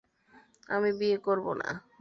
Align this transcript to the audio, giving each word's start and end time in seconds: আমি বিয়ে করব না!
আমি 0.69 0.89
বিয়ে 0.99 1.17
করব 1.25 1.45
না! 1.61 1.69